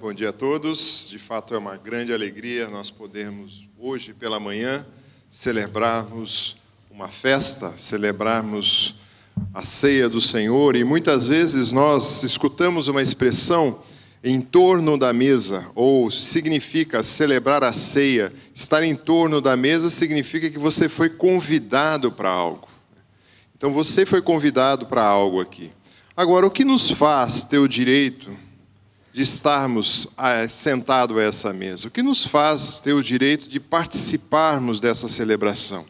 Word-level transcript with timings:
Bom 0.00 0.12
dia 0.12 0.30
a 0.30 0.32
todos. 0.32 1.06
De 1.08 1.20
fato 1.20 1.54
é 1.54 1.58
uma 1.58 1.76
grande 1.76 2.12
alegria 2.12 2.68
nós 2.68 2.90
podermos 2.90 3.68
hoje 3.78 4.12
pela 4.12 4.40
manhã 4.40 4.84
celebrarmos 5.30 6.56
uma 6.90 7.06
festa, 7.06 7.72
celebrarmos 7.78 8.96
a 9.54 9.64
ceia 9.64 10.08
do 10.08 10.20
Senhor 10.20 10.74
e 10.74 10.82
muitas 10.82 11.28
vezes 11.28 11.70
nós 11.70 12.24
escutamos 12.24 12.88
uma 12.88 13.02
expressão 13.02 13.82
em 14.22 14.40
torno 14.40 14.98
da 14.98 15.12
mesa, 15.12 15.64
ou 15.76 16.10
significa 16.10 17.04
celebrar 17.04 17.62
a 17.62 17.72
ceia. 17.72 18.32
Estar 18.52 18.82
em 18.82 18.96
torno 18.96 19.40
da 19.40 19.56
mesa 19.56 19.88
significa 19.90 20.50
que 20.50 20.58
você 20.58 20.88
foi 20.88 21.08
convidado 21.08 22.10
para 22.10 22.30
algo. 22.30 22.68
Então 23.56 23.72
você 23.72 24.04
foi 24.04 24.20
convidado 24.20 24.86
para 24.86 25.04
algo 25.04 25.40
aqui. 25.40 25.70
Agora, 26.16 26.46
o 26.46 26.50
que 26.50 26.64
nos 26.64 26.90
faz 26.90 27.44
ter 27.44 27.58
o 27.58 27.68
direito 27.68 28.42
de 29.14 29.22
estarmos 29.22 30.08
ah, 30.18 30.48
sentados 30.48 31.16
a 31.16 31.22
essa 31.22 31.52
mesa? 31.52 31.86
O 31.86 31.90
que 31.90 32.02
nos 32.02 32.26
faz 32.26 32.80
ter 32.80 32.94
o 32.94 33.00
direito 33.02 33.48
de 33.48 33.60
participarmos 33.60 34.80
dessa 34.80 35.06
celebração? 35.06 35.86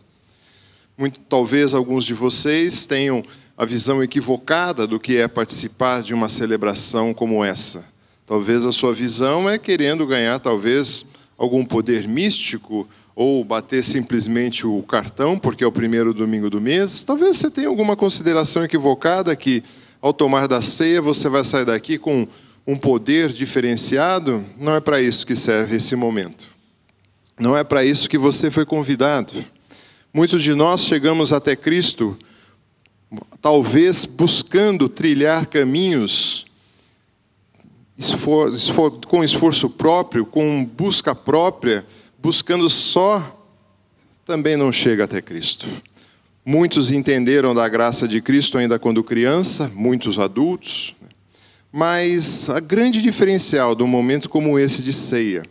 Muito, 0.96 1.18
talvez 1.20 1.72
alguns 1.72 2.04
de 2.04 2.12
vocês 2.12 2.84
tenham 2.84 3.24
a 3.56 3.64
visão 3.64 4.04
equivocada 4.04 4.86
do 4.86 5.00
que 5.00 5.16
é 5.16 5.26
participar 5.26 6.02
de 6.02 6.12
uma 6.12 6.28
celebração 6.28 7.14
como 7.14 7.42
essa. 7.42 7.86
Talvez 8.26 8.66
a 8.66 8.72
sua 8.72 8.92
visão 8.92 9.48
é 9.48 9.56
querendo 9.56 10.06
ganhar, 10.06 10.38
talvez, 10.38 11.06
algum 11.38 11.64
poder 11.64 12.06
místico 12.06 12.86
ou 13.16 13.42
bater 13.42 13.82
simplesmente 13.82 14.66
o 14.66 14.82
cartão, 14.82 15.38
porque 15.38 15.64
é 15.64 15.66
o 15.66 15.72
primeiro 15.72 16.12
domingo 16.12 16.50
do 16.50 16.60
mês. 16.60 17.02
Talvez 17.04 17.38
você 17.38 17.50
tenha 17.50 17.68
alguma 17.68 17.96
consideração 17.96 18.62
equivocada 18.62 19.34
que, 19.34 19.64
ao 19.98 20.12
tomar 20.12 20.46
da 20.46 20.60
ceia, 20.60 21.00
você 21.00 21.26
vai 21.30 21.42
sair 21.42 21.64
daqui 21.64 21.96
com 21.96 22.28
um 22.66 22.76
poder 22.76 23.32
diferenciado. 23.32 24.44
Não 24.58 24.74
é 24.74 24.80
para 24.80 25.00
isso 25.00 25.26
que 25.26 25.36
serve 25.36 25.76
esse 25.76 25.94
momento. 25.94 26.46
Não 27.38 27.56
é 27.56 27.64
para 27.64 27.84
isso 27.84 28.08
que 28.08 28.18
você 28.18 28.50
foi 28.50 28.64
convidado. 28.64 29.44
Muitos 30.12 30.42
de 30.42 30.54
nós 30.54 30.82
chegamos 30.82 31.32
até 31.32 31.56
Cristo, 31.56 32.16
talvez 33.40 34.04
buscando 34.04 34.88
trilhar 34.88 35.46
caminhos 35.46 36.46
esfor, 37.98 38.52
esfor, 38.52 38.90
com 39.06 39.22
esforço 39.22 39.70
próprio, 39.70 40.26
com 40.26 40.64
busca 40.64 41.14
própria, 41.14 41.86
buscando 42.22 42.68
só, 42.68 43.40
também 44.24 44.56
não 44.56 44.72
chega 44.72 45.04
até 45.04 45.20
Cristo. 45.20 45.66
Muitos 46.44 46.90
entenderam 46.90 47.54
da 47.54 47.68
graça 47.68 48.06
de 48.06 48.20
Cristo 48.20 48.58
ainda 48.58 48.78
quando 48.78 49.02
criança, 49.02 49.70
muitos 49.74 50.18
adultos, 50.18 50.94
mas 51.76 52.48
a 52.48 52.60
grande 52.60 53.02
diferencial 53.02 53.74
de 53.74 53.82
um 53.82 53.88
momento 53.88 54.28
como 54.28 54.56
esse 54.60 54.80
de 54.80 54.92
ceia 54.92 55.42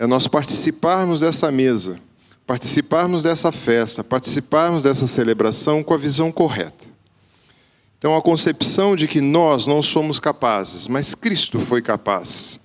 é 0.00 0.04
nós 0.04 0.26
participarmos 0.26 1.20
dessa 1.20 1.48
mesa, 1.52 2.00
participarmos 2.44 3.22
dessa 3.22 3.52
festa, 3.52 4.02
participarmos 4.02 4.82
dessa 4.82 5.06
celebração 5.06 5.84
com 5.84 5.94
a 5.94 5.96
visão 5.96 6.32
correta. 6.32 6.86
Então, 7.96 8.16
a 8.16 8.20
concepção 8.20 8.96
de 8.96 9.06
que 9.06 9.20
nós 9.20 9.68
não 9.68 9.80
somos 9.80 10.18
capazes, 10.18 10.88
mas 10.88 11.14
Cristo 11.14 11.60
foi 11.60 11.80
capaz. 11.80 12.58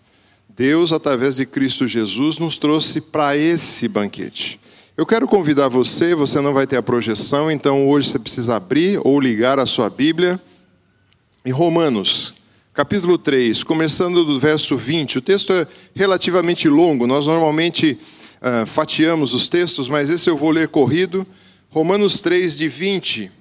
Deus, 0.49 0.91
através 0.91 1.35
de 1.35 1.45
Cristo 1.45 1.87
Jesus, 1.87 2.39
nos 2.39 2.57
trouxe 2.57 2.99
para 2.99 3.37
esse 3.37 3.87
banquete. 3.87 4.59
Eu 4.97 5.05
quero 5.05 5.27
convidar 5.27 5.67
você, 5.67 6.15
você 6.15 6.41
não 6.41 6.55
vai 6.55 6.65
ter 6.65 6.77
a 6.77 6.81
projeção, 6.81 7.51
então 7.51 7.87
hoje 7.87 8.09
você 8.09 8.17
precisa 8.17 8.55
abrir 8.55 8.99
ou 9.03 9.19
ligar 9.19 9.59
a 9.59 9.67
sua 9.67 9.91
Bíblia 9.91 10.41
em 11.45 11.51
Romanos, 11.51 12.33
capítulo 12.75 13.17
3, 13.17 13.63
começando 13.63 14.25
do 14.25 14.37
verso 14.37 14.75
20. 14.75 15.19
O 15.19 15.21
texto 15.21 15.53
é 15.53 15.65
relativamente 15.95 16.67
longo, 16.67 17.07
nós 17.07 17.25
normalmente 17.25 17.97
uh, 18.41 18.65
fatiamos 18.65 19.33
os 19.33 19.47
textos, 19.47 19.87
mas 19.87 20.09
esse 20.09 20.29
eu 20.29 20.35
vou 20.35 20.51
ler 20.51 20.67
corrido. 20.67 21.25
Romanos 21.69 22.21
3, 22.21 22.57
de 22.57 22.67
20 22.67 23.31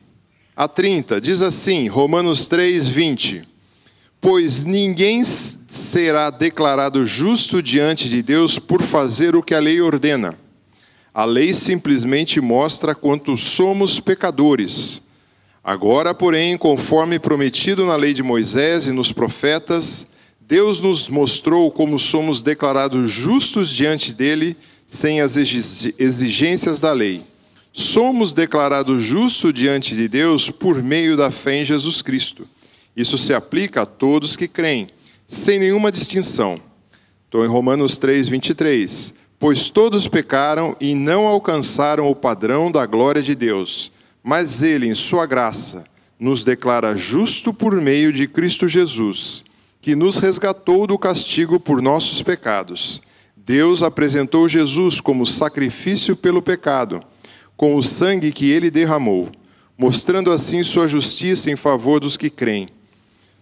a 0.55 0.69
30, 0.69 1.21
diz 1.21 1.43
assim, 1.43 1.89
Romanos 1.89 2.47
3, 2.47 2.87
20: 2.87 3.43
Pois 4.21 4.63
ninguém 4.63 5.25
será 5.25 6.31
declarado 6.31 7.05
justo 7.05 7.61
diante 7.61 8.09
de 8.09 8.23
Deus 8.23 8.61
por 8.61 8.83
fazer 8.83 9.35
o 9.35 9.43
que 9.43 9.53
a 9.55 9.59
lei 9.59 9.81
ordena. 9.81 10.39
A 11.13 11.25
lei 11.25 11.53
simplesmente 11.53 12.41
mostra 12.41 12.95
quanto 12.95 13.37
somos 13.37 13.99
pecadores. 13.99 15.03
Agora, 15.65 16.15
porém, 16.15 16.59
conforme 16.59 17.19
prometido 17.19 17.87
na 17.87 17.97
lei 17.97 18.13
de 18.13 18.23
Moisés 18.23 18.87
e 18.87 18.93
nos 18.93 19.11
profetas, 19.11 20.07
Deus 20.39 20.79
nos 20.81 21.09
mostrou 21.09 21.71
como 21.71 21.99
somos 21.99 22.43
declarados 22.43 23.11
justos 23.11 23.71
diante 23.71 24.13
dele 24.13 24.57
sem 24.87 25.23
as 25.23 25.37
exigências 25.37 26.81
da 26.81 26.93
lei 26.93 27.25
somos 27.77 28.33
declarados 28.33 29.03
justos 29.03 29.53
diante 29.53 29.97
de 29.97 30.07
Deus 30.07 30.49
por 30.49 30.81
meio 30.81 31.17
da 31.17 31.33
fé 31.33 31.57
em 31.57 31.65
Jesus 31.65 32.01
Cristo. 32.03 32.47
Isso 32.97 33.19
se 33.19 33.35
aplica 33.35 33.83
a 33.83 33.87
todos 33.87 34.37
que 34.37 34.47
creem, 34.47 34.89
sem 35.27 35.59
nenhuma 35.59 35.91
distinção. 35.91 36.61
Estou 37.25 37.45
em 37.45 37.49
Romanos 37.49 37.99
3, 37.99 38.29
23. 38.29 39.13
Pois 39.41 39.69
todos 39.69 40.07
pecaram 40.07 40.77
e 40.81 40.95
não 40.95 41.27
alcançaram 41.27 42.09
o 42.09 42.15
padrão 42.15 42.71
da 42.71 42.87
glória 42.87 43.21
de 43.21 43.35
Deus, 43.35 43.91
mas 44.25 44.63
Ele, 44.63 44.89
em 44.89 44.95
Sua 44.95 45.27
graça, 45.27 45.85
nos 46.19 46.43
declara 46.43 46.97
justo 46.97 47.53
por 47.53 47.79
meio 47.81 48.11
de 48.11 48.27
Cristo 48.27 48.67
Jesus, 48.67 49.45
que 49.83 49.95
nos 49.95 50.17
resgatou 50.17 50.87
do 50.87 50.99
castigo 50.99 51.61
por 51.61 51.83
nossos 51.83 52.23
pecados. 52.23 53.03
Deus 53.37 53.83
apresentou 53.83 54.49
Jesus 54.49 54.99
como 54.99 55.27
sacrifício 55.27 56.17
pelo 56.17 56.41
pecado 56.41 57.05
com 57.57 57.77
o 57.77 57.83
sangue 57.83 58.33
que 58.33 58.51
ele 58.51 58.71
derramou, 58.71 59.31
mostrando 59.79 60.33
assim 60.33 60.63
sua 60.63 60.89
justiça 60.89 61.51
em 61.51 61.57
favor 61.57 62.01
dos 62.01 62.17
que 62.17 62.31
creem. 62.31 62.69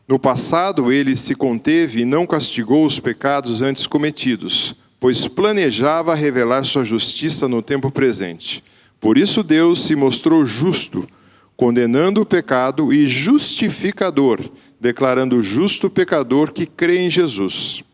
No 0.06 0.19
passado, 0.19 0.93
ele 0.93 1.16
se 1.16 1.34
conteve 1.34 2.03
e 2.03 2.04
não 2.04 2.26
castigou 2.26 2.84
os 2.84 2.99
pecados 2.99 3.62
antes 3.62 3.87
cometidos, 3.87 4.75
pois 5.00 5.26
planejava 5.26 6.14
revelar 6.14 6.64
sua 6.64 6.84
justiça 6.84 7.49
no 7.49 7.62
tempo 7.62 7.91
presente. 7.91 8.62
Por 9.02 9.18
isso, 9.18 9.42
Deus 9.42 9.84
se 9.84 9.94
mostrou 9.94 10.46
justo, 10.46 11.06
condenando 11.54 12.22
o 12.22 12.26
pecado 12.26 12.90
e 12.90 13.06
justificador, 13.06 14.40
declarando 14.80 15.42
justo 15.42 15.88
o 15.88 15.90
pecador 15.90 16.52
que 16.52 16.64
crê 16.64 17.00
em 17.00 17.10
Jesus. 17.10 17.84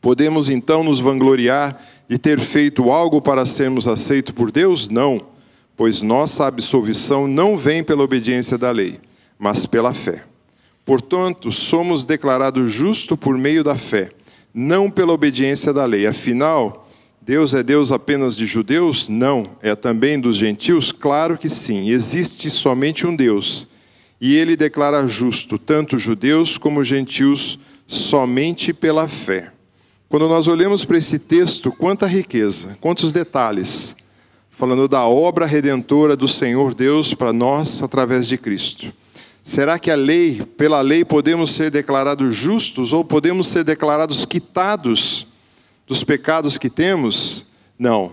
Podemos 0.00 0.48
então 0.48 0.84
nos 0.84 1.00
vangloriar 1.00 1.76
de 2.08 2.16
ter 2.16 2.38
feito 2.38 2.92
algo 2.92 3.20
para 3.20 3.44
sermos 3.44 3.88
aceitos 3.88 4.32
por 4.32 4.52
Deus? 4.52 4.88
Não 4.88 5.34
pois 5.76 6.00
nossa 6.00 6.46
absolvição 6.46 7.28
não 7.28 7.56
vem 7.56 7.84
pela 7.84 8.02
obediência 8.02 8.56
da 8.56 8.70
lei, 8.70 8.98
mas 9.38 9.66
pela 9.66 9.92
fé. 9.92 10.22
Portanto, 10.84 11.52
somos 11.52 12.04
declarados 12.04 12.72
justos 12.72 13.18
por 13.18 13.36
meio 13.36 13.62
da 13.62 13.76
fé, 13.76 14.10
não 14.54 14.90
pela 14.90 15.12
obediência 15.12 15.72
da 15.72 15.84
lei. 15.84 16.06
Afinal, 16.06 16.85
Deus 17.26 17.54
é 17.54 17.62
Deus 17.64 17.90
apenas 17.90 18.36
de 18.36 18.46
judeus? 18.46 19.08
Não. 19.08 19.50
É 19.60 19.74
também 19.74 20.20
dos 20.20 20.36
gentios? 20.36 20.92
Claro 20.92 21.36
que 21.36 21.48
sim. 21.48 21.90
Existe 21.90 22.48
somente 22.48 23.04
um 23.04 23.16
Deus. 23.16 23.66
E 24.20 24.36
ele 24.36 24.56
declara 24.56 25.08
justo 25.08 25.58
tanto 25.58 25.98
judeus 25.98 26.56
como 26.56 26.84
gentios 26.84 27.58
somente 27.84 28.72
pela 28.72 29.08
fé. 29.08 29.50
Quando 30.08 30.28
nós 30.28 30.46
olhamos 30.46 30.84
para 30.84 30.98
esse 30.98 31.18
texto, 31.18 31.72
quanta 31.72 32.06
riqueza, 32.06 32.78
quantos 32.80 33.12
detalhes 33.12 33.96
falando 34.48 34.86
da 34.86 35.04
obra 35.04 35.46
redentora 35.46 36.14
do 36.14 36.28
Senhor 36.28 36.74
Deus 36.74 37.12
para 37.12 37.32
nós 37.32 37.82
através 37.82 38.28
de 38.28 38.38
Cristo. 38.38 38.92
Será 39.42 39.80
que 39.80 39.90
a 39.90 39.96
lei, 39.96 40.42
pela 40.56 40.80
lei, 40.80 41.04
podemos 41.04 41.50
ser 41.50 41.72
declarados 41.72 42.36
justos 42.36 42.92
ou 42.92 43.04
podemos 43.04 43.48
ser 43.48 43.64
declarados 43.64 44.24
quitados 44.24 45.26
dos 45.86 46.02
pecados 46.04 46.58
que 46.58 46.68
temos? 46.68 47.46
Não. 47.78 48.12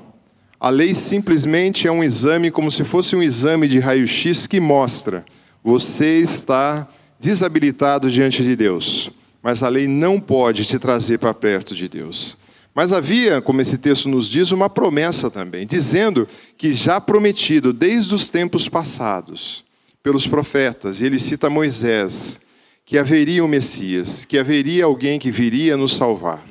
A 0.60 0.70
lei 0.70 0.94
simplesmente 0.96 1.88
é 1.88 1.92
um 1.92 2.04
exame, 2.04 2.52
como 2.52 2.72
se 2.72 2.84
fosse 2.84 3.16
um 3.16 3.24
exame 3.24 3.68
de 3.68 3.80
raio-x 3.80 4.48
que 4.48 4.60
mostra 4.60 5.26
você 5.64 6.20
está 6.20 6.88
desabilitado 7.20 8.12
diante 8.12 8.44
de 8.44 8.56
Deus. 8.56 9.10
Mas 9.42 9.64
a 9.64 9.70
lei 9.70 9.88
não 9.88 10.20
pode 10.20 10.66
te 10.66 10.78
trazer 10.78 11.20
para 11.20 11.34
perto 11.34 11.74
de 11.74 11.88
Deus. 11.88 12.38
Mas 12.76 12.92
havia, 12.92 13.42
como 13.42 13.62
esse 13.62 13.78
texto 13.78 14.10
nos 14.10 14.28
diz, 14.28 14.52
uma 14.52 14.70
promessa 14.70 15.30
também, 15.30 15.66
dizendo 15.66 16.28
que 16.58 16.74
já 16.74 17.00
prometido 17.00 17.72
desde 17.72 18.14
os 18.14 18.30
tempos 18.30 18.68
passados 18.68 19.64
pelos 20.02 20.28
profetas, 20.28 21.00
e 21.00 21.06
ele 21.06 21.20
cita 21.20 21.50
Moisés, 21.50 22.40
que 22.86 22.98
haveria 22.98 23.44
um 23.44 23.48
Messias, 23.48 24.26
que 24.26 24.38
haveria 24.38 24.86
alguém 24.86 25.18
que 25.18 25.32
viria 25.32 25.78
nos 25.78 25.96
salvar. 25.96 26.44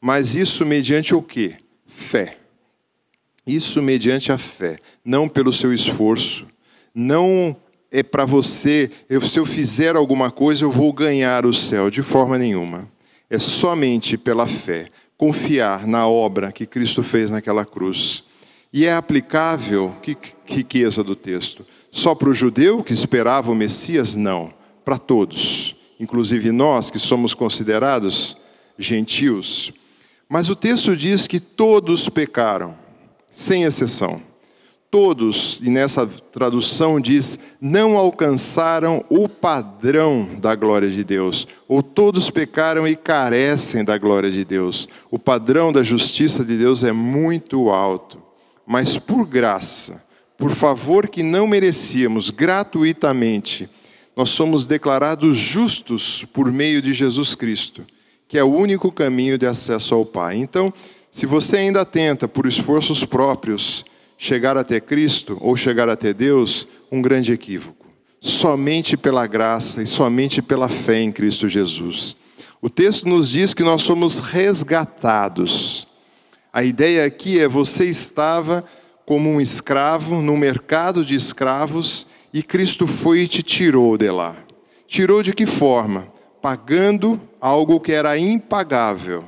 Mas 0.00 0.34
isso 0.34 0.64
mediante 0.64 1.14
o 1.14 1.20
quê? 1.20 1.56
Fé. 1.86 2.38
Isso 3.46 3.82
mediante 3.82 4.30
a 4.30 4.38
fé, 4.38 4.78
não 5.04 5.28
pelo 5.28 5.52
seu 5.52 5.72
esforço, 5.72 6.46
não 6.94 7.56
é 7.90 8.02
para 8.02 8.24
você, 8.24 8.90
eu, 9.08 9.20
se 9.20 9.38
eu 9.38 9.44
fizer 9.44 9.96
alguma 9.96 10.30
coisa 10.30 10.64
eu 10.64 10.70
vou 10.70 10.92
ganhar 10.92 11.44
o 11.44 11.52
céu, 11.52 11.90
de 11.90 12.02
forma 12.02 12.38
nenhuma. 12.38 12.88
É 13.28 13.38
somente 13.38 14.16
pela 14.16 14.46
fé, 14.46 14.86
confiar 15.16 15.86
na 15.86 16.06
obra 16.06 16.52
que 16.52 16.66
Cristo 16.66 17.02
fez 17.02 17.30
naquela 17.30 17.64
cruz. 17.64 18.24
E 18.72 18.86
é 18.86 18.94
aplicável, 18.94 19.94
que 20.00 20.16
riqueza 20.46 21.02
do 21.02 21.16
texto, 21.16 21.66
só 21.90 22.14
para 22.14 22.28
o 22.28 22.34
judeu 22.34 22.84
que 22.84 22.92
esperava 22.92 23.50
o 23.50 23.54
Messias? 23.54 24.14
Não, 24.14 24.52
para 24.84 24.96
todos, 24.96 25.74
inclusive 25.98 26.52
nós 26.52 26.90
que 26.90 26.98
somos 26.98 27.34
considerados 27.34 28.36
gentios. 28.78 29.72
Mas 30.32 30.48
o 30.48 30.54
texto 30.54 30.96
diz 30.96 31.26
que 31.26 31.40
todos 31.40 32.08
pecaram, 32.08 32.78
sem 33.32 33.64
exceção. 33.64 34.22
Todos, 34.88 35.58
e 35.60 35.68
nessa 35.70 36.06
tradução 36.06 37.00
diz, 37.00 37.36
não 37.60 37.98
alcançaram 37.98 39.04
o 39.08 39.28
padrão 39.28 40.28
da 40.40 40.54
glória 40.54 40.88
de 40.88 41.02
Deus, 41.02 41.48
ou 41.66 41.82
todos 41.82 42.30
pecaram 42.30 42.86
e 42.86 42.94
carecem 42.94 43.84
da 43.84 43.98
glória 43.98 44.30
de 44.30 44.44
Deus. 44.44 44.88
O 45.10 45.18
padrão 45.18 45.72
da 45.72 45.82
justiça 45.82 46.44
de 46.44 46.56
Deus 46.56 46.84
é 46.84 46.92
muito 46.92 47.68
alto, 47.68 48.22
mas 48.64 48.96
por 48.96 49.26
graça, 49.26 50.00
por 50.38 50.52
favor 50.52 51.08
que 51.08 51.24
não 51.24 51.48
merecíamos, 51.48 52.30
gratuitamente, 52.30 53.68
nós 54.14 54.30
somos 54.30 54.64
declarados 54.64 55.36
justos 55.36 56.24
por 56.32 56.52
meio 56.52 56.80
de 56.80 56.92
Jesus 56.92 57.34
Cristo, 57.34 57.84
que 58.30 58.38
é 58.38 58.44
o 58.44 58.54
único 58.54 58.94
caminho 58.94 59.36
de 59.36 59.44
acesso 59.44 59.92
ao 59.92 60.06
Pai. 60.06 60.36
Então, 60.36 60.72
se 61.10 61.26
você 61.26 61.56
ainda 61.56 61.84
tenta, 61.84 62.28
por 62.28 62.46
esforços 62.46 63.04
próprios, 63.04 63.84
chegar 64.16 64.56
até 64.56 64.78
Cristo 64.78 65.36
ou 65.40 65.56
chegar 65.56 65.88
até 65.88 66.14
Deus, 66.14 66.64
um 66.92 67.02
grande 67.02 67.32
equívoco. 67.32 67.88
Somente 68.20 68.96
pela 68.96 69.26
graça 69.26 69.82
e 69.82 69.86
somente 69.86 70.40
pela 70.40 70.68
fé 70.68 71.00
em 71.00 71.10
Cristo 71.10 71.48
Jesus. 71.48 72.14
O 72.62 72.70
texto 72.70 73.08
nos 73.08 73.28
diz 73.28 73.52
que 73.52 73.64
nós 73.64 73.82
somos 73.82 74.20
resgatados. 74.20 75.88
A 76.52 76.62
ideia 76.62 77.04
aqui 77.04 77.40
é 77.40 77.48
você 77.48 77.86
estava 77.86 78.62
como 79.04 79.28
um 79.28 79.40
escravo 79.40 80.22
no 80.22 80.36
mercado 80.36 81.04
de 81.04 81.16
escravos 81.16 82.06
e 82.32 82.44
Cristo 82.44 82.86
foi 82.86 83.22
e 83.22 83.26
te 83.26 83.42
tirou 83.42 83.98
de 83.98 84.08
lá. 84.08 84.36
Tirou 84.86 85.20
de 85.20 85.32
que 85.32 85.46
forma? 85.46 86.19
Pagando 86.40 87.20
algo 87.40 87.80
que 87.80 87.92
era 87.92 88.18
impagável, 88.18 89.24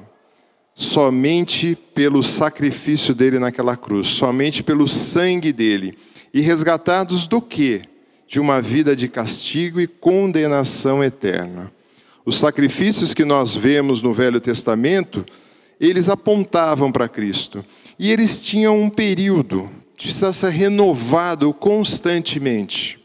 somente 0.74 1.76
pelo 1.94 2.22
sacrifício 2.22 3.14
dele 3.14 3.38
naquela 3.38 3.76
cruz, 3.76 4.08
somente 4.08 4.62
pelo 4.62 4.88
sangue 4.88 5.52
dele. 5.52 5.96
E 6.32 6.40
resgatados 6.40 7.26
do 7.26 7.40
quê? 7.40 7.82
De 8.26 8.40
uma 8.40 8.60
vida 8.60 8.96
de 8.96 9.08
castigo 9.08 9.80
e 9.80 9.86
condenação 9.86 11.04
eterna. 11.04 11.70
Os 12.24 12.36
sacrifícios 12.36 13.12
que 13.12 13.24
nós 13.24 13.54
vemos 13.54 14.00
no 14.00 14.14
Velho 14.14 14.40
Testamento, 14.40 15.26
eles 15.80 16.08
apontavam 16.08 16.90
para 16.90 17.08
Cristo. 17.08 17.64
E 17.98 18.10
eles 18.10 18.42
tinham 18.44 18.80
um 18.80 18.88
período, 18.88 19.68
precisa 19.96 20.32
ser 20.32 20.50
renovado 20.50 21.52
constantemente. 21.52 23.01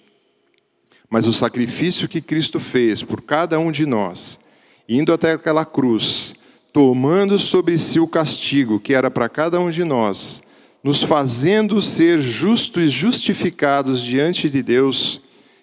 Mas 1.10 1.26
o 1.26 1.34
sacrifício 1.34 2.08
que 2.08 2.22
Cristo 2.22 2.60
fez 2.60 3.02
por 3.02 3.22
cada 3.22 3.60
um 3.60 3.72
de 3.72 3.86
nós, 3.86 4.40
indo 4.88 5.14
até 5.14 5.34
aquela 5.34 5.66
cruz, 5.66 6.36
tomando 6.74 7.40
sobre 7.40 7.78
si 7.78 8.00
o 8.00 8.08
castigo 8.08 8.80
que 8.80 8.94
era 8.94 9.10
para 9.10 9.30
cada 9.30 9.60
um 9.60 9.70
de 9.70 9.84
nós, 9.84 10.42
nos 10.84 11.02
fazendo 11.02 11.82
ser 11.82 12.22
justos 12.22 12.84
e 12.84 12.88
justificados 12.88 14.02
diante 14.02 14.50
de 14.50 14.62
Deus, 14.62 15.22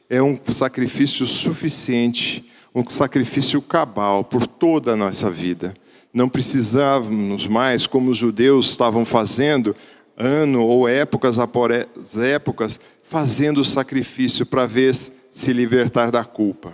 é 0.09 0.23
um 0.23 0.37
sacrifício 0.49 1.27
suficiente, 1.27 2.45
um 2.75 2.89
sacrifício 2.89 3.63
cabal 3.63 4.25
por 4.25 4.47
toda 4.47 4.93
a 4.93 4.97
nossa 4.97 5.31
vida. 5.31 5.75
Não 6.13 6.29
precisávamos 6.29 7.47
mais, 7.47 7.87
como 7.87 8.11
os 8.11 8.17
judeus 8.17 8.71
estavam 8.71 9.05
fazendo, 9.05 9.75
ano 10.17 10.65
ou 10.65 10.89
épocas 10.89 11.39
após 11.39 11.87
épocas, 12.17 12.79
fazendo 13.03 13.61
o 13.61 13.65
sacrifício 13.65 14.47
para 14.47 14.67
ver 14.67 14.95
se 15.35 15.53
libertar 15.53 16.13
da 16.13 16.23
culpa. 16.23 16.73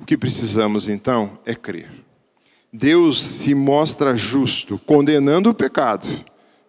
O 0.00 0.06
que 0.06 0.16
precisamos 0.16 0.88
então 0.88 1.38
é 1.44 1.54
crer. 1.54 1.90
Deus 2.72 3.22
se 3.22 3.54
mostra 3.54 4.16
justo, 4.16 4.78
condenando 4.78 5.50
o 5.50 5.54
pecado. 5.54 6.08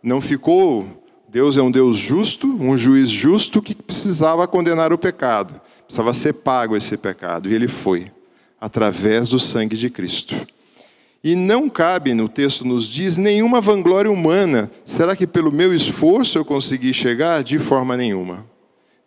Não 0.04 0.20
ficou. 0.20 1.06
Deus 1.30 1.56
é 1.56 1.62
um 1.62 1.72
Deus 1.72 1.98
justo, 1.98 2.48
um 2.48 2.78
juiz 2.78 3.10
justo 3.10 3.62
que 3.62 3.74
precisava 3.74 4.46
condenar 4.46 4.92
o 4.92 4.98
pecado. 4.98 5.60
Precisava 5.86 6.14
ser 6.14 6.34
pago 6.34 6.76
esse 6.76 6.98
pecado. 6.98 7.50
E 7.50 7.54
ele 7.54 7.70
foi, 7.70 8.12
através 8.60 9.30
do 9.30 9.40
sangue 9.40 9.78
de 9.78 9.90
Cristo. 9.90 10.36
E 11.24 11.34
não 11.34 11.70
cabe, 11.70 12.14
no 12.14 12.28
texto 12.28 12.66
nos 12.66 12.90
diz, 12.90 13.18
nenhuma 13.18 13.62
vanglória 13.62 14.12
humana. 14.12 14.70
Será 14.84 15.16
que 15.16 15.26
pelo 15.26 15.52
meu 15.52 15.74
esforço 15.74 16.38
eu 16.38 16.44
consegui 16.44 16.94
chegar? 16.94 17.42
De 17.42 17.58
forma 17.58 17.96
nenhuma. 17.96 18.57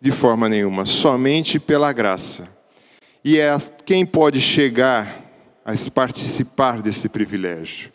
De 0.01 0.09
forma 0.09 0.49
nenhuma. 0.49 0.83
Somente 0.83 1.59
pela 1.59 1.93
graça. 1.93 2.49
E 3.23 3.37
é 3.37 3.55
quem 3.85 4.03
pode 4.03 4.41
chegar 4.41 5.23
a 5.63 5.73
participar 5.91 6.81
desse 6.81 7.07
privilégio? 7.07 7.91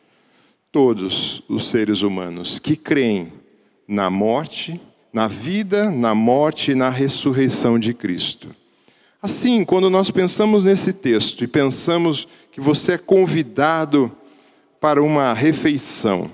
Todos 0.71 1.43
os 1.49 1.69
seres 1.69 2.03
humanos 2.03 2.61
que 2.61 2.77
creem 2.77 3.33
na 3.89 4.09
morte, 4.09 4.81
na 5.13 5.27
vida, 5.27 5.91
na 5.91 6.15
morte 6.15 6.73
e 6.73 6.75
na 6.77 6.91
ressurreição 6.91 7.79
de 7.79 7.93
Cristo. 7.93 8.55
Assim, 9.21 9.65
quando 9.65 9.91
nós 9.91 10.09
pensamos 10.09 10.65
nesse 10.65 10.93
texto 10.93 11.43
e 11.43 11.49
pensamos 11.49 12.29
que 12.53 12.61
você 12.61 12.93
é 12.93 12.99
convidado 12.99 14.13
para 14.81 15.03
uma 15.03 15.33
refeição, 15.33 16.31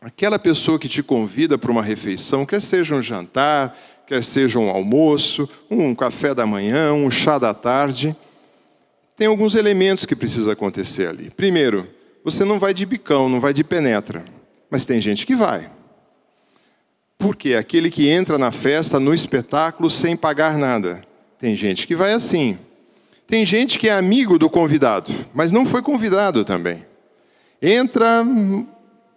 aquela 0.00 0.38
pessoa 0.38 0.78
que 0.78 0.88
te 0.88 1.02
convida 1.02 1.56
para 1.56 1.70
uma 1.70 1.82
refeição, 1.82 2.44
quer 2.44 2.60
seja 2.60 2.96
um 2.96 3.02
jantar, 3.02 3.78
quer 4.06 4.22
seja 4.22 4.58
um 4.58 4.68
almoço, 4.68 5.48
um 5.70 5.94
café 5.94 6.34
da 6.34 6.46
manhã, 6.46 6.92
um 6.92 7.10
chá 7.10 7.38
da 7.38 7.54
tarde, 7.54 8.16
tem 9.16 9.26
alguns 9.26 9.54
elementos 9.54 10.04
que 10.04 10.16
precisa 10.16 10.52
acontecer 10.52 11.08
ali. 11.08 11.30
Primeiro, 11.30 11.88
você 12.24 12.44
não 12.44 12.58
vai 12.58 12.74
de 12.74 12.84
bicão, 12.84 13.28
não 13.28 13.40
vai 13.40 13.52
de 13.52 13.62
penetra, 13.62 14.24
mas 14.70 14.84
tem 14.84 15.00
gente 15.00 15.26
que 15.26 15.36
vai. 15.36 15.70
Porque 17.16 17.54
aquele 17.54 17.90
que 17.90 18.08
entra 18.08 18.36
na 18.36 18.50
festa, 18.50 18.98
no 18.98 19.14
espetáculo, 19.14 19.88
sem 19.88 20.16
pagar 20.16 20.58
nada. 20.58 21.04
Tem 21.38 21.54
gente 21.54 21.86
que 21.86 21.94
vai 21.94 22.12
assim. 22.12 22.58
Tem 23.26 23.44
gente 23.44 23.78
que 23.78 23.88
é 23.88 23.92
amigo 23.92 24.38
do 24.38 24.50
convidado, 24.50 25.12
mas 25.32 25.52
não 25.52 25.64
foi 25.64 25.80
convidado 25.80 26.44
também. 26.44 26.84
Entra 27.62 28.22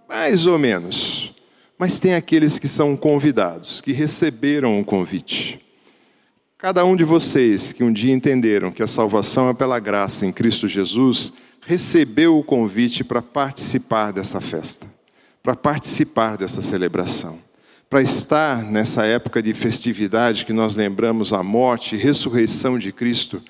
mais 0.08 0.46
ou 0.46 0.58
menos. 0.58 1.34
Mas 1.78 2.00
tem 2.00 2.16
aqueles 2.16 2.58
que 2.58 2.68
são 2.68 2.96
convidados, 2.98 3.82
que 3.82 3.92
receberam 3.92 4.80
o 4.80 4.86
convite. 4.86 5.60
Cada 6.58 6.84
um 6.84 6.96
de 6.96 7.04
vocês 7.04 7.72
que 7.72 7.84
um 7.84 7.94
dia 7.94 8.14
entenderam 8.14 8.72
que 8.72 8.82
a 8.82 8.88
salvação 8.88 9.50
é 9.50 9.54
pela 9.54 9.80
graça 9.80 10.26
em 10.26 10.32
Cristo 10.32 10.68
Jesus, 10.68 11.34
recebeu 11.62 12.38
o 12.38 12.44
convite 12.44 13.04
para 13.04 13.22
participar 13.22 14.12
dessa 14.12 14.42
festa, 14.42 14.88
para 15.44 15.56
participar 15.56 16.38
dessa 16.38 16.62
celebração 16.62 17.48
para 17.90 18.02
estar 18.02 18.64
nessa 18.64 19.06
época 19.06 19.42
de 19.42 19.54
festividade 19.54 20.46
que 20.46 20.52
nós 20.52 20.76
lembramos 20.76 21.32
a 21.32 21.42
morte 21.42 21.96
e 21.96 21.98
ressurreição 21.98 22.78
de 22.78 22.92
Cristo, 22.92 23.42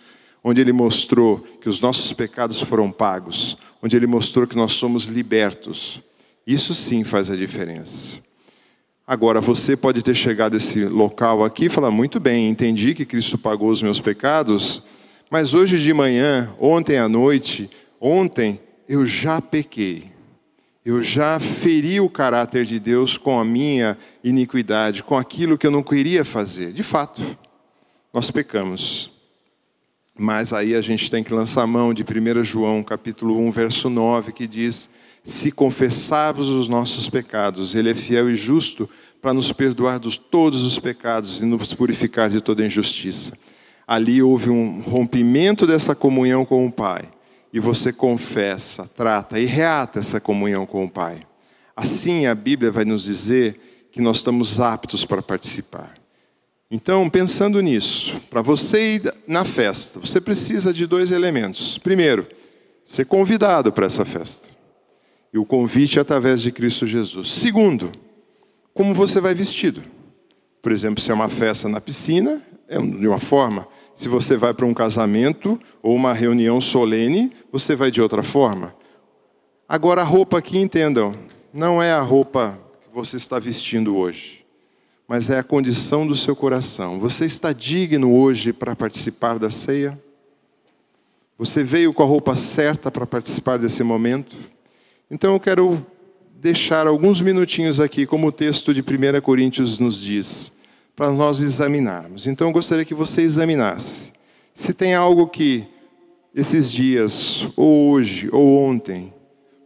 onde 0.43 0.61
Ele 0.61 0.71
mostrou 0.71 1.39
que 1.59 1.67
os 1.67 1.81
nossos 1.81 2.13
pecados 2.13 2.59
foram 2.59 2.91
pagos, 2.91 3.57
onde 3.81 3.95
Ele 3.95 4.05
mostrou 4.05 4.45
que 4.45 4.55
nós 4.55 4.73
somos 4.73 5.05
libertos. 5.05 6.03
Isso 6.47 6.73
sim 6.73 7.03
faz 7.03 7.29
a 7.29 7.35
diferença. 7.35 8.19
Agora, 9.05 9.41
você 9.41 9.75
pode 9.75 10.01
ter 10.01 10.15
chegado 10.15 10.53
a 10.53 10.57
esse 10.57 10.85
local 10.85 11.43
aqui 11.43 11.65
e 11.65 11.69
falar: 11.69 11.91
muito 11.91 12.21
bem, 12.21 12.47
entendi 12.47 12.93
que 12.93 13.05
Cristo 13.05 13.37
pagou 13.37 13.69
os 13.69 13.81
meus 13.81 13.99
pecados, 13.99 14.81
mas 15.29 15.53
hoje 15.53 15.77
de 15.77 15.93
manhã, 15.93 16.49
ontem 16.57 16.97
à 16.97 17.09
noite, 17.09 17.69
ontem, 17.99 18.61
eu 18.87 19.05
já 19.05 19.41
pequei. 19.41 20.05
Eu 20.85 21.01
já 21.01 21.37
feri 21.37 21.99
o 21.99 22.09
caráter 22.09 22.63
de 22.63 22.79
Deus 22.79 23.17
com 23.17 23.37
a 23.37 23.43
minha 23.43 23.97
iniquidade, 24.23 25.03
com 25.03 25.17
aquilo 25.17 25.57
que 25.57 25.67
eu 25.67 25.71
não 25.71 25.83
queria 25.83 26.23
fazer. 26.23 26.71
De 26.71 26.81
fato, 26.81 27.21
nós 28.13 28.31
pecamos. 28.31 29.11
Mas 30.17 30.53
aí 30.53 30.75
a 30.75 30.81
gente 30.81 31.11
tem 31.11 31.25
que 31.25 31.33
lançar 31.33 31.67
mão 31.67 31.93
de 31.93 32.03
1 32.03 32.43
João, 32.45 32.81
capítulo 32.81 33.37
1, 33.37 33.51
verso 33.51 33.89
9, 33.89 34.31
que 34.31 34.47
diz: 34.47 34.89
Se 35.27 35.51
confessarmos 35.51 36.47
os 36.47 36.69
nossos 36.69 37.09
pecados, 37.09 37.75
Ele 37.75 37.89
é 37.89 37.93
fiel 37.93 38.29
e 38.29 38.35
justo 38.37 38.89
para 39.21 39.33
nos 39.33 39.51
perdoar 39.51 39.99
de 39.99 40.17
todos 40.17 40.63
os 40.63 40.79
pecados 40.79 41.41
e 41.41 41.45
nos 41.45 41.73
purificar 41.73 42.29
de 42.29 42.39
toda 42.39 42.65
injustiça. 42.65 43.37
Ali 43.85 44.21
houve 44.21 44.49
um 44.49 44.79
rompimento 44.79 45.67
dessa 45.67 45.93
comunhão 45.93 46.45
com 46.45 46.65
o 46.65 46.71
Pai 46.71 47.11
e 47.51 47.59
você 47.59 47.91
confessa, 47.91 48.89
trata 48.95 49.37
e 49.37 49.43
reata 49.43 49.99
essa 49.99 50.21
comunhão 50.21 50.65
com 50.65 50.85
o 50.85 50.89
Pai. 50.89 51.27
Assim 51.75 52.25
a 52.25 52.33
Bíblia 52.33 52.71
vai 52.71 52.85
nos 52.85 53.03
dizer 53.03 53.89
que 53.91 54.01
nós 54.01 54.17
estamos 54.19 54.61
aptos 54.61 55.03
para 55.03 55.21
participar. 55.21 55.97
Então, 56.71 57.09
pensando 57.09 57.59
nisso, 57.59 58.15
para 58.29 58.41
você 58.41 58.95
ir 58.95 59.13
na 59.27 59.43
festa, 59.43 59.99
você 59.99 60.21
precisa 60.21 60.71
de 60.71 60.87
dois 60.87 61.11
elementos. 61.11 61.77
Primeiro, 61.77 62.25
ser 62.81 63.05
convidado 63.05 63.73
para 63.73 63.87
essa 63.87 64.05
festa. 64.05 64.55
E 65.37 65.39
o 65.39 65.45
convite 65.45 65.99
é 65.99 66.01
através 66.01 66.41
de 66.41 66.51
Cristo 66.51 66.87
Jesus. 66.87 67.31
Segundo, 67.31 67.91
como 68.73 68.91
você 68.91 69.21
vai 69.21 69.35
vestido. 69.35 69.83
Por 70.63 70.71
exemplo, 70.71 70.99
se 70.99 71.11
é 71.11 71.13
uma 71.13 71.29
festa 71.29 71.69
na 71.69 71.79
piscina, 71.79 72.41
é 72.67 72.79
de 72.79 73.07
uma 73.07 73.19
forma. 73.19 73.67
Se 73.93 74.07
você 74.07 74.35
vai 74.35 74.51
para 74.51 74.65
um 74.65 74.73
casamento 74.73 75.61
ou 75.79 75.93
uma 75.93 76.11
reunião 76.11 76.59
solene, 76.59 77.31
você 77.51 77.75
vai 77.75 77.91
de 77.91 78.01
outra 78.01 78.23
forma. 78.23 78.75
Agora, 79.69 80.01
a 80.01 80.03
roupa 80.03 80.39
aqui, 80.39 80.57
entendam, 80.57 81.13
não 81.53 81.83
é 81.83 81.91
a 81.91 82.01
roupa 82.01 82.57
que 82.81 82.89
você 82.91 83.17
está 83.17 83.37
vestindo 83.37 83.95
hoje, 83.95 84.43
mas 85.07 85.29
é 85.29 85.37
a 85.37 85.43
condição 85.43 86.07
do 86.07 86.15
seu 86.15 86.35
coração. 86.35 86.99
Você 86.99 87.25
está 87.25 87.53
digno 87.53 88.11
hoje 88.11 88.51
para 88.51 88.75
participar 88.75 89.37
da 89.37 89.51
ceia? 89.51 90.01
Você 91.37 91.63
veio 91.63 91.93
com 91.93 92.01
a 92.01 92.07
roupa 92.07 92.35
certa 92.35 92.89
para 92.89 93.05
participar 93.05 93.59
desse 93.59 93.83
momento? 93.83 94.35
Então 95.09 95.33
eu 95.33 95.39
quero 95.39 95.85
deixar 96.39 96.85
alguns 96.85 97.21
minutinhos 97.21 97.79
aqui, 97.79 98.05
como 98.05 98.27
o 98.27 98.31
texto 98.31 98.73
de 98.73 98.81
1 98.81 99.21
Coríntios 99.21 99.79
nos 99.79 100.01
diz, 100.01 100.51
para 100.95 101.11
nós 101.11 101.41
examinarmos. 101.41 102.27
Então 102.27 102.47
eu 102.47 102.53
gostaria 102.53 102.85
que 102.85 102.93
você 102.93 103.21
examinasse. 103.21 104.11
Se 104.53 104.73
tem 104.73 104.95
algo 104.95 105.27
que 105.27 105.67
esses 106.35 106.71
dias, 106.71 107.47
ou 107.55 107.91
hoje, 107.91 108.29
ou 108.31 108.57
ontem, 108.57 109.13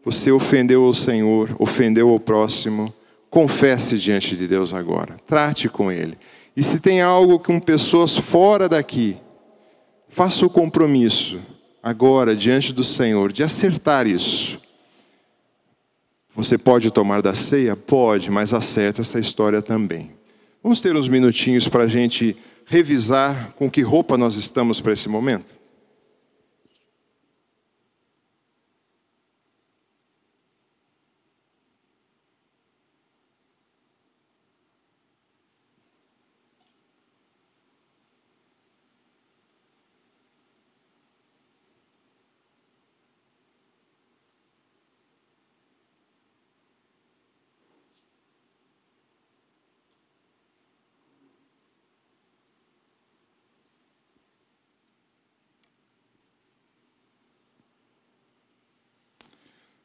você 0.03 0.31
ofendeu 0.31 0.83
o 0.85 0.93
Senhor, 0.93 1.55
ofendeu 1.59 2.13
o 2.13 2.19
próximo, 2.19 2.93
confesse 3.29 3.97
diante 3.97 4.35
de 4.35 4.47
Deus 4.47 4.73
agora. 4.73 5.17
Trate 5.25 5.67
com 5.69 5.91
Ele. 5.91 6.17
E 6.55 6.61
se 6.61 6.79
tem 6.79 7.01
algo 7.01 7.39
com 7.39 7.59
pessoas 7.59 8.17
fora 8.17 8.69
daqui, 8.69 9.17
faça 10.07 10.45
o 10.45 10.49
compromisso 10.49 11.39
agora 11.81 12.35
diante 12.35 12.73
do 12.73 12.83
Senhor 12.83 13.31
de 13.31 13.43
acertar 13.43 14.05
isso. 14.05 14.59
Você 16.35 16.57
pode 16.57 16.91
tomar 16.91 17.21
da 17.21 17.35
ceia? 17.35 17.75
Pode, 17.75 18.31
mas 18.31 18.53
acerta 18.53 19.01
essa 19.01 19.19
história 19.19 19.61
também. 19.61 20.11
Vamos 20.63 20.81
ter 20.81 20.95
uns 20.95 21.07
minutinhos 21.07 21.67
para 21.67 21.83
a 21.83 21.87
gente 21.87 22.35
revisar 22.65 23.53
com 23.57 23.69
que 23.69 23.81
roupa 23.81 24.17
nós 24.17 24.35
estamos 24.35 24.79
para 24.79 24.93
esse 24.93 25.09
momento? 25.09 25.60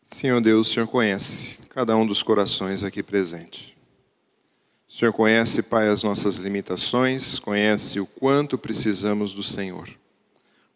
Senhor 0.09 0.41
Deus, 0.41 0.69
o 0.69 0.73
Senhor 0.73 0.87
conhece 0.87 1.59
cada 1.69 1.97
um 1.97 2.07
dos 2.07 2.23
corações 2.23 2.85
aqui 2.85 3.03
presentes. 3.03 3.75
O 4.89 4.93
Senhor 4.93 5.13
conhece, 5.13 5.63
Pai, 5.63 5.89
as 5.89 6.05
nossas 6.05 6.37
limitações, 6.37 7.41
conhece 7.41 7.99
o 7.99 8.07
quanto 8.07 8.57
precisamos 8.57 9.35
do 9.35 9.43
Senhor. 9.43 9.89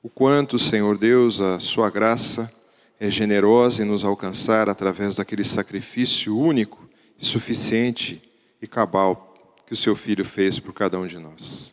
O 0.03 0.09
quanto, 0.09 0.59
Senhor 0.59 0.99
Deus, 0.99 1.41
a 1.41 1.61
Sua 1.61 1.89
graça 1.91 2.53
é 2.99 3.09
generosa 3.09 3.85
em 3.85 3.87
nos 3.87 4.03
alcançar 4.05 4.69
através 4.69 5.15
daquele 5.15 5.45
sacrifício 5.45 6.37
único, 6.37 6.91
suficiente 7.17 8.21
e 8.61 8.67
cabal 8.67 9.55
que 9.65 9.75
o 9.75 9.77
Seu 9.77 9.95
Filho 9.95 10.25
fez 10.25 10.59
por 10.59 10.75
cada 10.75 10.99
um 10.99 11.07
de 11.07 11.19
nós. 11.19 11.73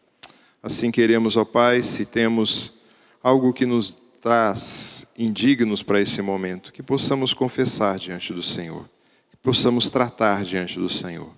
Assim 0.62 0.92
queremos, 0.92 1.36
ó 1.36 1.44
Pai, 1.44 1.82
se 1.82 2.06
temos 2.06 2.74
algo 3.24 3.52
que 3.52 3.66
nos 3.66 3.98
traz 4.22 4.97
indignos 5.18 5.82
para 5.82 6.00
esse 6.00 6.22
momento, 6.22 6.72
que 6.72 6.84
possamos 6.84 7.34
confessar 7.34 7.98
diante 7.98 8.32
do 8.32 8.44
Senhor, 8.44 8.88
que 9.32 9.38
possamos 9.38 9.90
tratar 9.90 10.44
diante 10.44 10.78
do 10.78 10.88
Senhor, 10.88 11.32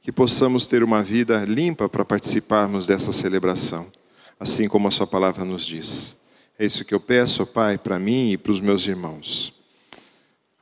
que 0.00 0.12
possamos 0.12 0.68
ter 0.68 0.84
uma 0.84 1.02
vida 1.02 1.44
limpa 1.44 1.88
para 1.88 2.04
participarmos 2.04 2.86
dessa 2.86 3.10
celebração, 3.10 3.86
assim 4.38 4.68
como 4.68 4.86
a 4.86 4.90
Sua 4.92 5.06
palavra 5.06 5.44
nos 5.44 5.66
diz. 5.66 6.16
É 6.58 6.64
isso 6.64 6.84
que 6.84 6.94
eu 6.94 7.00
peço, 7.00 7.44
Pai, 7.44 7.76
para 7.76 7.98
mim 7.98 8.30
e 8.30 8.38
para 8.38 8.52
os 8.52 8.60
meus 8.60 8.86
irmãos. 8.86 9.52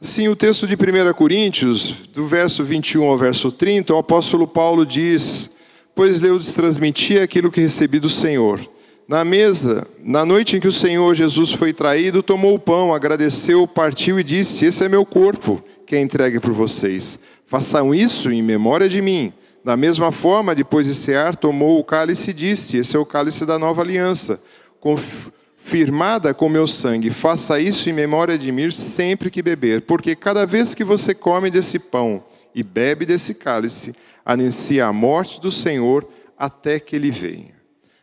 Assim, 0.00 0.28
o 0.28 0.37
texto 0.37 0.66
de 0.66 0.75
1 0.75 1.12
Coríntios, 1.14 2.09
do 2.09 2.26
verso 2.26 2.64
21 2.64 3.04
ao 3.04 3.18
verso 3.18 3.52
30, 3.52 3.94
o 3.94 3.99
apóstolo 3.99 4.49
Paulo 4.49 4.85
diz: 4.85 5.50
Pois 5.94 6.18
Deus 6.18 6.52
transmitia 6.52 7.23
aquilo 7.23 7.50
que 7.50 7.61
recebi 7.61 8.00
do 8.00 8.09
Senhor 8.09 8.73
na 9.06 9.25
mesa, 9.25 9.87
na 10.02 10.25
noite 10.25 10.56
em 10.56 10.61
que 10.61 10.68
o 10.68 10.73
Senhor 10.73 11.14
Jesus 11.14 11.52
foi 11.52 11.73
traído, 11.73 12.23
tomou 12.23 12.54
o 12.54 12.58
pão, 12.58 12.94
agradeceu, 12.94 13.66
partiu 13.66 14.18
e 14.18 14.25
disse: 14.25 14.64
Esse 14.64 14.84
é 14.84 14.88
meu 14.88 15.04
corpo, 15.04 15.62
que 15.87 15.94
é 15.94 16.00
entregue 16.00 16.40
por 16.40 16.52
vocês. 16.52 17.18
Façam 17.44 17.94
isso 17.94 18.30
em 18.30 18.42
memória 18.42 18.88
de 18.88 19.02
mim. 19.02 19.32
Da 19.62 19.76
mesma 19.76 20.11
forma, 20.11 20.54
depois 20.54 20.87
de 20.87 20.94
cear, 20.94 21.37
tomou 21.37 21.78
o 21.78 21.84
cálice 21.84 22.30
e 22.30 22.34
disse: 22.34 22.78
Esse 22.78 22.96
é 22.96 22.99
o 22.99 23.04
cálice 23.04 23.44
da 23.44 23.58
nova 23.58 23.82
aliança, 23.82 24.42
confirmada 24.80 26.32
com 26.32 26.49
meu 26.49 26.66
sangue. 26.66 27.11
Faça 27.11 27.61
isso 27.61 27.90
em 27.90 27.92
memória 27.92 28.38
de 28.38 28.50
mim 28.50 28.70
sempre 28.70 29.30
que 29.30 29.42
beber, 29.42 29.82
porque 29.82 30.16
cada 30.16 30.46
vez 30.46 30.75
que 30.75 30.84
você 30.84 31.14
come 31.14 31.50
desse 31.50 31.78
pão 31.78 32.25
e 32.54 32.62
bebe 32.62 33.04
desse 33.04 33.34
cálice, 33.34 33.94
anuncia 34.25 34.87
a 34.87 34.92
morte 34.92 35.40
do 35.40 35.50
Senhor 35.50 36.06
até 36.38 36.80
que 36.80 36.96
ele 36.96 37.11
venha. 37.11 37.53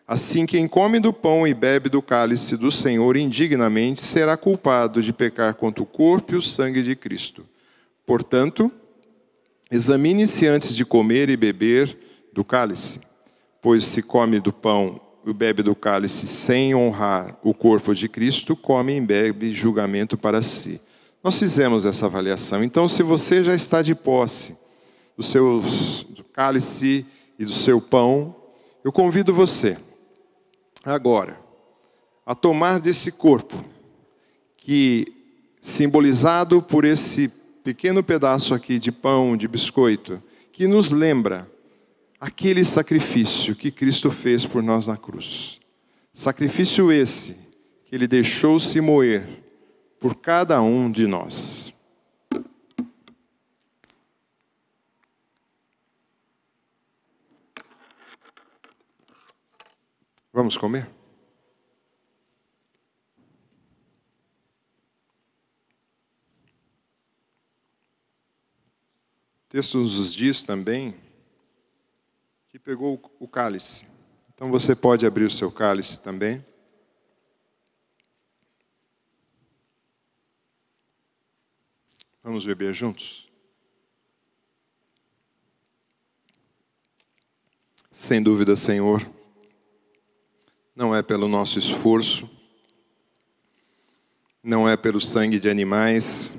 Assim, 0.08 0.46
quem 0.46 0.68
come 0.68 1.00
do 1.00 1.14
pão 1.14 1.48
e 1.48 1.54
bebe 1.54 1.88
do 1.88 2.02
cálice 2.02 2.58
do 2.58 2.70
Senhor 2.70 3.16
indignamente 3.16 4.02
será 4.02 4.36
culpado 4.36 5.02
de 5.02 5.14
pecar 5.14 5.54
contra 5.54 5.84
o 5.84 5.86
corpo 5.86 6.34
e 6.34 6.38
o 6.38 6.42
sangue 6.42 6.84
de 6.84 6.96
Cristo. 6.96 7.46
Portanto, 8.06 8.72
examine-se 9.72 10.48
antes 10.48 10.76
de 10.76 10.84
comer 10.84 11.30
e 11.30 11.38
beber 11.38 11.98
do 12.34 12.44
cálice, 12.44 13.00
pois 13.62 13.86
se 13.86 14.02
come 14.02 14.40
do 14.40 14.52
pão 14.52 15.00
e 15.26 15.32
bebe 15.32 15.64
do 15.64 15.76
cálice 15.76 16.28
sem 16.28 16.76
honrar 16.76 17.38
o 17.44 17.54
corpo 17.54 17.94
de 17.94 18.10
Cristo, 18.10 18.56
come 18.56 18.98
e 18.98 19.02
bebe 19.02 19.54
julgamento 19.54 20.18
para 20.18 20.42
si. 20.42 20.82
Nós 21.24 21.38
fizemos 21.38 21.86
essa 21.86 22.08
avaliação. 22.08 22.64
Então, 22.64 22.90
se 22.90 23.04
você 23.04 23.44
já 23.44 23.54
está 23.54 23.82
de 23.82 23.94
posse 23.94 24.58
do 25.16 25.24
seu 25.24 25.64
cálice 26.34 27.06
e 27.38 27.46
do 27.46 27.54
seu 27.54 27.80
pão, 27.80 28.36
eu 28.84 28.92
convido 28.92 29.32
você 29.34 29.78
agora 30.84 31.40
a 32.26 32.36
tomar 32.36 32.80
desse 32.80 33.12
corpo, 33.12 33.62
que 34.56 35.06
simbolizado 35.60 36.62
por 36.62 36.86
esse 36.86 37.28
pequeno 37.64 38.02
pedaço 38.02 38.54
aqui 38.54 38.80
de 38.80 38.92
pão, 38.92 39.36
de 39.36 39.48
biscoito, 39.48 40.22
que 40.52 40.66
nos 40.66 40.92
lembra 40.92 41.50
aquele 42.20 42.64
sacrifício 42.64 43.56
que 43.56 43.70
Cristo 43.70 44.10
fez 44.10 44.46
por 44.46 44.64
nós 44.64 44.88
na 44.88 44.96
cruz. 44.96 45.60
Sacrifício 46.14 46.92
esse 46.92 47.36
que 47.86 47.96
ele 47.96 48.08
deixou-se 48.08 48.80
moer 48.80 49.28
por 50.00 50.16
cada 50.16 50.62
um 50.62 50.90
de 50.90 51.06
nós. 51.06 51.61
Vamos 60.34 60.56
comer? 60.56 60.90
O 69.44 69.50
texto 69.50 69.78
nos 69.80 70.14
diz 70.14 70.46
também 70.46 70.96
que 72.48 72.58
pegou 72.58 73.02
o 73.20 73.28
cálice. 73.28 73.86
Então 74.34 74.50
você 74.50 74.74
pode 74.74 75.06
abrir 75.06 75.26
o 75.26 75.30
seu 75.30 75.52
cálice 75.52 76.00
também. 76.00 76.46
Vamos 82.24 82.46
beber 82.46 82.74
juntos? 82.74 83.30
Sem 87.92 88.24
dúvida, 88.24 88.56
Senhor 88.56 89.21
não 90.76 90.96
é 90.96 91.02
pelo 91.02 91.28
nosso 91.28 91.60
esforço, 91.60 92.30
não 94.44 94.68
é 94.68 94.76
pelo 94.76 95.00
sangue 95.00 95.40
de 95.40 95.50
animais, 95.50 96.34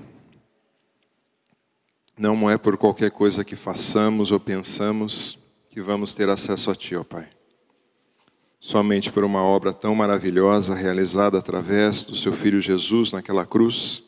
não 2.19 2.51
é 2.51 2.59
por 2.59 2.77
qualquer 2.77 3.11
coisa 3.11 3.45
que 3.45 3.57
façamos 3.57 4.31
ou 4.31 4.41
pensamos 4.41 5.39
que 5.69 5.81
vamos 5.81 6.15
ter 6.15 6.29
acesso 6.29 6.71
a 6.71 6.75
Ti, 6.75 6.97
ó 6.97 7.05
Pai. 7.05 7.29
somente 8.61 9.11
por 9.11 9.25
uma 9.25 9.43
obra 9.43 9.73
tão 9.73 9.95
maravilhosa 9.95 10.75
realizada 10.75 11.39
através 11.39 12.05
do 12.05 12.15
seu 12.15 12.33
filho 12.33 12.61
Jesus 12.61 13.11
naquela 13.11 13.45
cruz, 13.45 14.03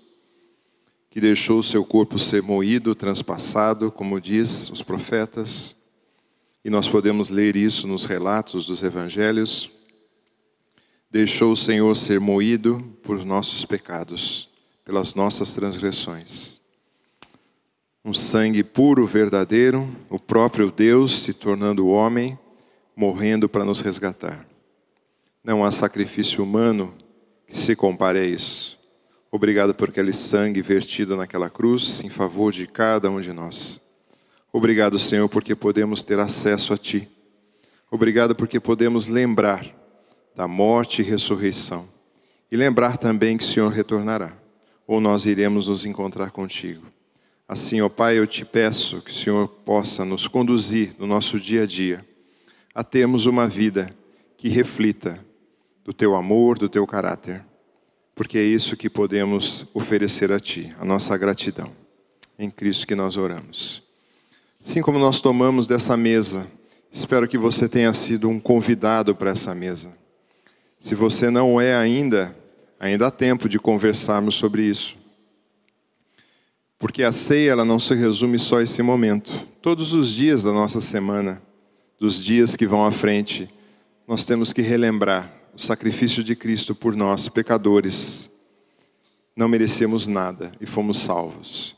que 1.10 1.20
deixou 1.20 1.58
o 1.58 1.62
seu 1.62 1.84
corpo 1.84 2.18
ser 2.18 2.42
moído, 2.42 2.94
transpassado, 2.94 3.90
como 3.90 4.20
diz 4.20 4.68
os 4.70 4.82
profetas, 4.82 5.74
e 6.64 6.70
nós 6.70 6.88
podemos 6.88 7.30
ler 7.30 7.56
isso 7.56 7.86
nos 7.86 8.04
relatos 8.04 8.66
dos 8.66 8.82
evangelhos. 8.82 9.70
Deixou 11.14 11.52
o 11.52 11.56
Senhor 11.56 11.96
ser 11.96 12.18
moído 12.18 12.82
por 13.00 13.24
nossos 13.24 13.64
pecados, 13.64 14.48
pelas 14.84 15.14
nossas 15.14 15.54
transgressões. 15.54 16.60
Um 18.04 18.12
sangue 18.12 18.64
puro, 18.64 19.06
verdadeiro, 19.06 19.88
o 20.10 20.18
próprio 20.18 20.72
Deus 20.72 21.22
se 21.22 21.32
tornando 21.32 21.86
homem 21.86 22.36
morrendo 22.96 23.48
para 23.48 23.64
nos 23.64 23.80
resgatar. 23.80 24.44
Não 25.44 25.64
há 25.64 25.70
sacrifício 25.70 26.42
humano 26.42 26.92
que 27.46 27.56
se 27.56 27.76
compare 27.76 28.18
a 28.18 28.24
isso. 28.24 28.76
Obrigado 29.30 29.72
por 29.72 29.90
aquele 29.90 30.12
sangue 30.12 30.62
vertido 30.62 31.16
naquela 31.16 31.48
cruz 31.48 32.00
em 32.02 32.08
favor 32.08 32.52
de 32.52 32.66
cada 32.66 33.08
um 33.08 33.20
de 33.20 33.32
nós. 33.32 33.80
Obrigado, 34.52 34.98
Senhor, 34.98 35.28
porque 35.28 35.54
podemos 35.54 36.02
ter 36.02 36.18
acesso 36.18 36.72
a 36.72 36.76
Ti. 36.76 37.08
Obrigado 37.88 38.34
porque 38.34 38.58
podemos 38.58 39.06
lembrar 39.06 39.83
da 40.34 40.48
morte 40.48 41.02
e 41.02 41.04
ressurreição. 41.04 41.88
E 42.50 42.56
lembrar 42.56 42.98
também 42.98 43.36
que 43.36 43.44
o 43.44 43.46
Senhor 43.46 43.70
retornará, 43.70 44.36
ou 44.86 45.00
nós 45.00 45.26
iremos 45.26 45.68
nos 45.68 45.84
encontrar 45.84 46.30
contigo. 46.30 46.86
Assim, 47.46 47.80
ó 47.80 47.88
Pai, 47.88 48.18
eu 48.18 48.26
te 48.26 48.44
peço 48.44 49.02
que 49.02 49.10
o 49.10 49.14
Senhor 49.14 49.48
possa 49.48 50.04
nos 50.04 50.26
conduzir 50.26 50.94
no 50.98 51.06
nosso 51.06 51.38
dia 51.38 51.64
a 51.64 51.66
dia 51.66 52.04
a 52.74 52.82
termos 52.82 53.26
uma 53.26 53.46
vida 53.46 53.94
que 54.36 54.48
reflita 54.48 55.24
do 55.84 55.92
teu 55.92 56.14
amor, 56.14 56.58
do 56.58 56.68
teu 56.68 56.86
caráter, 56.86 57.44
porque 58.14 58.38
é 58.38 58.42
isso 58.42 58.76
que 58.76 58.88
podemos 58.90 59.66
oferecer 59.74 60.32
a 60.32 60.40
Ti, 60.40 60.74
a 60.80 60.84
nossa 60.84 61.16
gratidão. 61.16 61.70
Em 62.38 62.50
Cristo 62.50 62.86
que 62.86 62.96
nós 62.96 63.16
oramos. 63.16 63.82
Assim 64.60 64.82
como 64.82 64.98
nós 64.98 65.20
tomamos 65.20 65.66
dessa 65.66 65.96
mesa, 65.96 66.46
espero 66.90 67.28
que 67.28 67.38
você 67.38 67.68
tenha 67.68 67.92
sido 67.92 68.28
um 68.28 68.40
convidado 68.40 69.14
para 69.14 69.30
essa 69.30 69.54
mesa. 69.54 69.92
Se 70.84 70.94
você 70.94 71.30
não 71.30 71.58
é 71.58 71.74
ainda, 71.74 72.36
ainda 72.78 73.06
há 73.06 73.10
tempo 73.10 73.48
de 73.48 73.58
conversarmos 73.58 74.34
sobre 74.34 74.64
isso. 74.64 74.94
Porque 76.78 77.02
a 77.02 77.10
ceia 77.10 77.52
ela 77.52 77.64
não 77.64 77.80
se 77.80 77.94
resume 77.94 78.38
só 78.38 78.58
a 78.58 78.62
esse 78.62 78.82
momento. 78.82 79.32
Todos 79.62 79.94
os 79.94 80.10
dias 80.10 80.42
da 80.42 80.52
nossa 80.52 80.82
semana 80.82 81.42
dos 81.98 82.22
dias 82.22 82.54
que 82.54 82.66
vão 82.66 82.84
à 82.84 82.90
frente, 82.90 83.48
nós 84.06 84.26
temos 84.26 84.52
que 84.52 84.60
relembrar 84.60 85.34
o 85.54 85.58
sacrifício 85.58 86.22
de 86.22 86.36
Cristo 86.36 86.74
por 86.74 86.94
nós, 86.94 87.30
pecadores. 87.30 88.28
Não 89.34 89.48
merecemos 89.48 90.06
nada 90.06 90.52
e 90.60 90.66
fomos 90.66 90.98
salvos. 90.98 91.74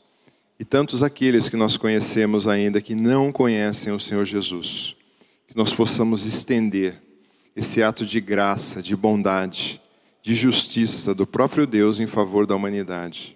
E 0.59 0.65
tantos 0.65 1.01
aqueles 1.01 1.47
que 1.47 1.55
nós 1.55 1.77
conhecemos 1.77 2.45
ainda 2.45 2.81
que 2.81 2.93
não 2.93 3.31
conhecem 3.31 3.93
o 3.93 4.01
Senhor 4.01 4.25
Jesus, 4.25 4.97
que 5.47 5.55
nós 5.55 5.71
possamos 5.71 6.25
estender 6.25 7.06
esse 7.57 7.81
ato 7.81 8.05
de 8.05 8.21
graça, 8.21 8.83
de 8.83 8.95
bondade, 8.95 9.81
de 10.21 10.35
justiça 10.35 11.15
do 11.15 11.25
próprio 11.25 11.65
Deus 11.65 11.99
em 11.99 12.05
favor 12.05 12.45
da 12.45 12.55
humanidade. 12.55 13.35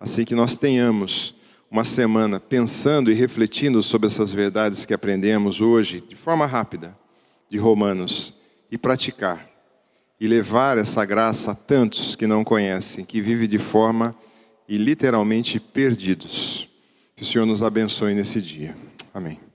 Assim 0.00 0.24
que 0.24 0.34
nós 0.34 0.58
tenhamos 0.58 1.32
uma 1.70 1.84
semana 1.84 2.40
pensando 2.40 3.08
e 3.08 3.14
refletindo 3.14 3.80
sobre 3.80 4.08
essas 4.08 4.32
verdades 4.32 4.84
que 4.84 4.92
aprendemos 4.92 5.60
hoje, 5.60 6.00
de 6.00 6.16
forma 6.16 6.44
rápida, 6.44 6.96
de 7.48 7.56
Romanos, 7.56 8.34
e 8.68 8.76
praticar, 8.76 9.48
e 10.18 10.26
levar 10.26 10.76
essa 10.76 11.04
graça 11.04 11.52
a 11.52 11.54
tantos 11.54 12.16
que 12.16 12.26
não 12.26 12.42
conhecem, 12.42 13.04
que 13.04 13.20
vivem 13.20 13.48
de 13.48 13.58
forma 13.58 14.12
e 14.68 14.76
literalmente 14.76 15.60
perdidos. 15.60 16.68
Que 17.14 17.22
o 17.22 17.26
Senhor 17.26 17.46
nos 17.46 17.62
abençoe 17.62 18.12
nesse 18.12 18.42
dia. 18.42 18.76
Amém. 19.14 19.51